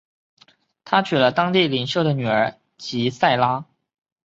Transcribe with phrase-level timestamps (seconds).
[0.83, 3.65] 他娶了当地领袖的女儿吉塞拉。